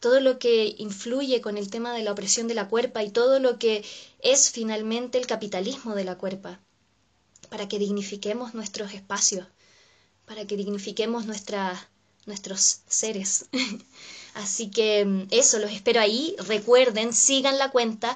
todo 0.00 0.20
lo 0.20 0.38
que 0.38 0.74
influye 0.78 1.40
con 1.40 1.56
el 1.56 1.70
tema 1.70 1.92
de 1.94 2.02
la 2.02 2.12
opresión 2.12 2.48
de 2.48 2.54
la 2.54 2.68
cuerpa 2.68 3.02
y 3.02 3.10
todo 3.10 3.40
lo 3.40 3.58
que 3.58 3.84
es 4.20 4.50
finalmente 4.50 5.18
el 5.18 5.26
capitalismo 5.26 5.94
de 5.94 6.04
la 6.04 6.18
cuerpa, 6.18 6.60
para 7.48 7.68
que 7.68 7.78
dignifiquemos 7.78 8.54
nuestros 8.54 8.92
espacios, 8.92 9.46
para 10.26 10.46
que 10.46 10.56
dignifiquemos 10.56 11.26
nuestra 11.26 11.88
nuestros 12.26 12.80
seres. 12.88 13.46
Así 14.34 14.70
que 14.70 15.04
mm, 15.04 15.28
eso, 15.30 15.58
los 15.58 15.70
espero 15.70 16.00
ahí. 16.00 16.36
Recuerden, 16.38 17.12
sigan 17.12 17.56
la 17.58 17.70
cuenta 17.70 18.14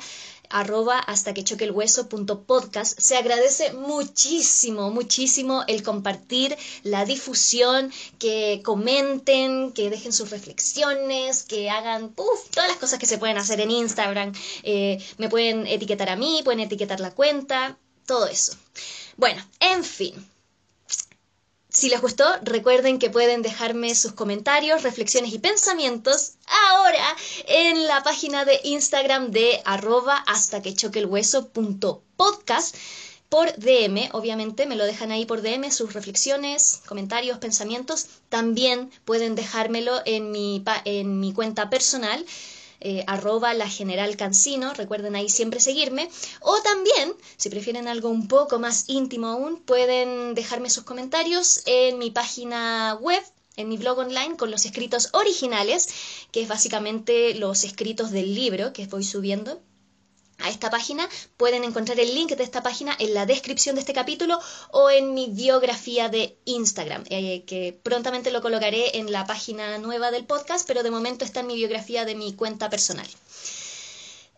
arroba 0.51 0.99
hasta 0.99 1.33
que 1.33 1.45
choque 1.45 1.65
el 1.65 1.71
hueso 1.71 2.09
punto 2.09 2.43
podcast. 2.43 2.99
Se 2.99 3.17
agradece 3.17 3.73
muchísimo, 3.73 4.91
muchísimo 4.91 5.65
el 5.67 5.83
compartir, 5.83 6.57
la 6.83 7.05
difusión, 7.05 7.93
que 8.19 8.61
comenten, 8.65 9.73
que 9.73 9.91
dejen 9.91 10.13
sus 10.13 10.31
reflexiones, 10.31 11.45
que 11.45 11.71
hagan 11.71 12.15
todas 12.15 12.69
las 12.69 12.77
cosas 12.77 12.99
que 12.99 13.07
se 13.07 13.19
pueden 13.19 13.39
hacer 13.39 13.61
en 13.61 13.71
Instagram. 13.71 14.33
Eh, 14.63 15.03
me 15.19 15.29
pueden 15.29 15.67
etiquetar 15.67 16.11
a 16.11 16.17
mí, 16.17 16.43
pueden 16.45 16.61
etiquetar 16.61 17.01
la 17.01 17.13
cuenta, 17.13 17.79
todo 18.07 18.27
eso. 18.27 18.53
Bueno, 19.17 19.43
en 19.61 19.85
fin. 19.85 20.15
Si 21.81 21.89
les 21.89 22.03
gustó, 22.03 22.27
recuerden 22.43 22.99
que 22.99 23.09
pueden 23.09 23.41
dejarme 23.41 23.95
sus 23.95 24.13
comentarios, 24.13 24.83
reflexiones 24.83 25.33
y 25.33 25.39
pensamientos 25.39 26.33
ahora 26.47 27.17
en 27.47 27.87
la 27.87 28.03
página 28.03 28.45
de 28.45 28.61
Instagram 28.65 29.31
de 29.31 29.63
arroba 29.65 30.17
hasta 30.27 30.61
que 30.61 30.75
choque 30.75 30.99
el 30.99 31.07
hueso 31.07 31.49
punto 31.49 32.03
podcast 32.19 32.77
por 33.31 33.57
DM, 33.57 34.11
obviamente 34.13 34.67
me 34.67 34.77
lo 34.77 34.85
dejan 34.85 35.11
ahí 35.11 35.25
por 35.25 35.41
DM, 35.41 35.71
sus 35.71 35.95
reflexiones, 35.95 36.83
comentarios, 36.85 37.39
pensamientos. 37.39 38.09
También 38.29 38.91
pueden 39.07 39.35
dejármelo 39.35 40.03
en 40.05 40.33
mi, 40.33 40.63
en 40.85 41.19
mi 41.19 41.33
cuenta 41.33 41.71
personal 41.71 42.27
eh, 42.81 43.05
arroba 43.07 43.55
la 43.55 43.69
general 43.69 44.17
cancino, 44.17 44.75
recuerden 44.75 45.17
ahí 45.17 45.29
siempre 45.29 45.61
seguirme, 45.61 46.09
o 46.41 46.61
también, 46.63 47.15
si 47.37 47.51
prefieren 47.51 47.89
algo 47.89 48.09
un 48.09 48.29
poco 48.29 48.59
más 48.59 48.85
íntimo 48.89 49.29
aún, 49.29 49.61
pueden 49.61 50.35
dejarme 50.35 50.71
sus 50.71 50.85
comentarios 50.85 51.63
en 51.67 51.99
mi 51.99 52.11
página 52.11 52.99
web 53.01 53.23
en 53.57 53.69
mi 53.69 53.77
blog 53.77 53.99
online 53.99 54.37
con 54.37 54.51
los 54.51 54.65
escritos 54.65 55.11
originales, 55.13 55.89
que 56.33 56.43
es 56.43 56.49
básicamente 56.49 57.35
los 57.35 57.65
escritos 57.65 58.11
del 58.11 58.35
libro 58.35 58.73
que 58.73 58.87
voy 58.87 59.05
subiendo 59.05 59.61
a 60.43 60.51
esta 60.51 60.71
página. 60.71 61.09
Pueden 61.37 61.65
encontrar 61.65 61.99
el 62.01 62.15
link 62.15 62.33
de 62.33 62.43
esta 62.43 62.63
página 62.63 62.95
en 62.99 63.15
la 63.15 63.27
descripción 63.27 63.75
de 63.75 63.81
este 63.81 63.93
capítulo 63.93 64.41
o 64.71 64.91
en 64.91 65.15
mi 65.15 65.29
biografía 65.29 66.09
de 66.09 66.37
Instagram, 66.45 67.05
eh, 67.11 67.45
que 67.47 67.79
prontamente 67.83 68.31
lo 68.31 68.43
colocaré 68.43 68.99
en 68.99 69.13
la 69.13 69.27
página 69.27 69.79
nueva 69.79 70.11
del 70.11 70.25
podcast, 70.25 70.67
pero 70.67 70.83
de 70.83 70.91
momento 70.91 71.25
está 71.25 71.41
en 71.41 71.49
mi 71.49 71.57
biografía 71.57 72.05
de 72.05 72.15
mi 72.15 72.35
cuenta 72.35 72.71
personal. 72.71 73.09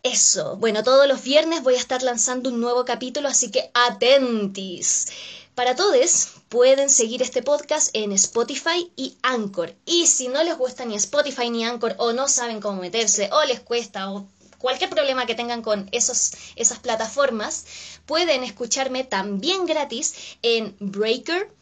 Eso, 0.03 0.57
bueno, 0.57 0.83
todos 0.83 1.07
los 1.07 1.23
viernes 1.23 1.63
voy 1.63 1.75
a 1.75 1.79
estar 1.79 2.03
lanzando 2.03 2.49
un 2.49 2.59
nuevo 2.59 2.83
capítulo, 2.83 3.29
así 3.29 3.51
que 3.51 3.71
atentis. 3.73 5.07
Para 5.55 5.75
todos, 5.75 6.29
pueden 6.49 6.89
seguir 6.89 7.21
este 7.21 7.41
podcast 7.41 7.89
en 7.93 8.11
Spotify 8.11 8.91
y 8.97 9.15
Anchor. 9.21 9.73
Y 9.85 10.07
si 10.07 10.27
no 10.27 10.43
les 10.43 10.57
gusta 10.57 10.83
ni 10.83 10.95
Spotify 10.95 11.49
ni 11.49 11.63
Anchor, 11.63 11.95
o 11.99 12.11
no 12.11 12.27
saben 12.27 12.59
cómo 12.59 12.81
meterse, 12.81 13.29
o 13.31 13.45
les 13.45 13.61
cuesta, 13.61 14.11
o 14.11 14.27
cualquier 14.63 14.89
problema 14.89 15.25
que 15.25 15.35
tengan 15.35 15.61
con 15.61 15.89
esos, 15.91 16.31
esas 16.55 16.79
plataformas, 16.79 17.65
pueden 18.05 18.45
escucharme 18.45 19.03
también 19.03 19.65
gratis 19.65 20.37
en 20.41 20.73
Breaker, 20.79 21.53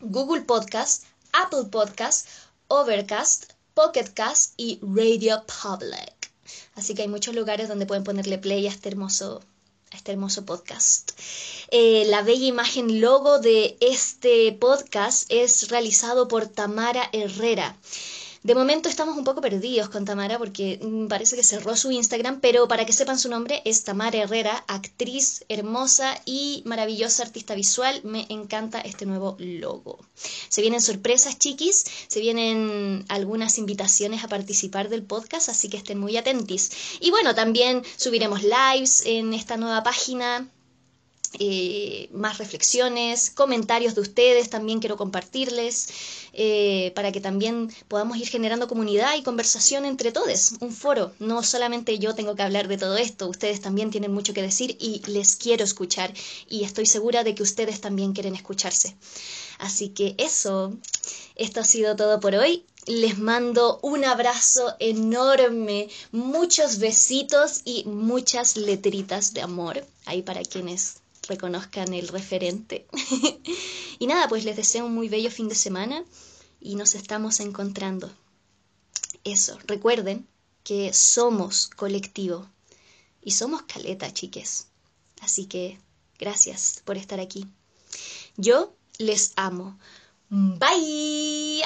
Google 0.00 0.42
Podcast, 0.42 1.04
Apple 1.32 1.70
Podcast, 1.70 2.28
Overcast, 2.68 3.52
Pocket 3.72 4.12
Cast 4.12 4.52
y 4.58 4.78
Radio 4.82 5.42
Public. 5.46 6.30
Así 6.74 6.94
que 6.94 7.00
hay 7.00 7.08
muchos 7.08 7.34
lugares 7.34 7.68
donde 7.68 7.86
pueden 7.86 8.04
ponerle 8.04 8.36
play 8.36 8.66
a 8.66 8.70
este 8.70 8.90
hermoso, 8.90 9.40
este 9.90 10.12
hermoso 10.12 10.44
podcast. 10.44 11.12
Eh, 11.70 12.04
la 12.08 12.20
bella 12.20 12.44
imagen 12.44 13.00
logo 13.00 13.38
de 13.38 13.78
este 13.80 14.52
podcast 14.52 15.24
es 15.30 15.70
realizado 15.70 16.28
por 16.28 16.48
Tamara 16.48 17.08
Herrera. 17.14 17.78
De 18.42 18.54
momento 18.54 18.88
estamos 18.88 19.18
un 19.18 19.24
poco 19.24 19.42
perdidos 19.42 19.90
con 19.90 20.06
Tamara 20.06 20.38
porque 20.38 20.80
mm, 20.82 21.08
parece 21.08 21.36
que 21.36 21.44
cerró 21.44 21.76
su 21.76 21.90
Instagram, 21.90 22.40
pero 22.40 22.68
para 22.68 22.86
que 22.86 22.94
sepan 22.94 23.18
su 23.18 23.28
nombre 23.28 23.60
es 23.66 23.84
Tamara 23.84 24.16
Herrera, 24.16 24.64
actriz 24.66 25.44
hermosa 25.50 26.18
y 26.24 26.62
maravillosa 26.64 27.22
artista 27.22 27.54
visual. 27.54 28.00
Me 28.02 28.24
encanta 28.30 28.80
este 28.80 29.04
nuevo 29.04 29.36
logo. 29.38 29.98
Se 30.48 30.62
vienen 30.62 30.80
sorpresas, 30.80 31.38
chiquis, 31.38 31.84
se 32.08 32.20
vienen 32.20 33.04
algunas 33.08 33.58
invitaciones 33.58 34.24
a 34.24 34.28
participar 34.28 34.88
del 34.88 35.02
podcast, 35.02 35.50
así 35.50 35.68
que 35.68 35.76
estén 35.76 35.98
muy 35.98 36.16
atentis. 36.16 36.70
Y 36.98 37.10
bueno, 37.10 37.34
también 37.34 37.82
subiremos 37.96 38.40
lives 38.42 39.02
en 39.04 39.34
esta 39.34 39.58
nueva 39.58 39.82
página 39.82 40.48
eh, 41.38 42.08
más 42.12 42.38
reflexiones, 42.38 43.30
comentarios 43.30 43.94
de 43.94 44.00
ustedes, 44.00 44.50
también 44.50 44.80
quiero 44.80 44.96
compartirles, 44.96 45.88
eh, 46.32 46.92
para 46.96 47.12
que 47.12 47.20
también 47.20 47.72
podamos 47.86 48.16
ir 48.16 48.28
generando 48.28 48.66
comunidad 48.66 49.14
y 49.16 49.22
conversación 49.22 49.84
entre 49.84 50.10
todos, 50.10 50.54
un 50.60 50.72
foro. 50.72 51.12
No 51.20 51.44
solamente 51.44 51.98
yo 52.00 52.16
tengo 52.16 52.34
que 52.34 52.42
hablar 52.42 52.66
de 52.66 52.78
todo 52.78 52.96
esto, 52.96 53.28
ustedes 53.28 53.60
también 53.60 53.90
tienen 53.90 54.12
mucho 54.12 54.34
que 54.34 54.42
decir 54.42 54.76
y 54.80 55.02
les 55.06 55.36
quiero 55.36 55.62
escuchar 55.62 56.12
y 56.48 56.64
estoy 56.64 56.86
segura 56.86 57.22
de 57.22 57.34
que 57.34 57.44
ustedes 57.44 57.80
también 57.80 58.12
quieren 58.12 58.34
escucharse. 58.34 58.96
Así 59.58 59.90
que 59.90 60.16
eso, 60.18 60.72
esto 61.36 61.60
ha 61.60 61.64
sido 61.64 61.94
todo 61.94 62.18
por 62.18 62.34
hoy. 62.34 62.64
Les 62.86 63.18
mando 63.18 63.78
un 63.82 64.04
abrazo 64.04 64.74
enorme, 64.80 65.88
muchos 66.10 66.78
besitos 66.78 67.60
y 67.64 67.84
muchas 67.84 68.56
letritas 68.56 69.32
de 69.32 69.42
amor 69.42 69.86
ahí 70.06 70.22
para 70.22 70.42
quienes 70.42 70.96
reconozcan 71.30 71.94
el 71.94 72.08
referente. 72.08 72.86
y 73.98 74.06
nada, 74.06 74.28
pues 74.28 74.44
les 74.44 74.56
deseo 74.56 74.84
un 74.84 74.94
muy 74.94 75.08
bello 75.08 75.30
fin 75.30 75.48
de 75.48 75.54
semana 75.54 76.04
y 76.60 76.74
nos 76.74 76.94
estamos 76.94 77.40
encontrando. 77.40 78.10
Eso, 79.24 79.58
recuerden 79.66 80.26
que 80.62 80.92
somos 80.92 81.68
colectivo 81.68 82.46
y 83.22 83.30
somos 83.30 83.62
caleta, 83.62 84.12
chiques. 84.12 84.66
Así 85.20 85.46
que 85.46 85.78
gracias 86.18 86.82
por 86.84 86.96
estar 86.96 87.20
aquí. 87.20 87.46
Yo 88.36 88.74
les 88.98 89.32
amo. 89.36 89.78
Bye. 90.28 91.62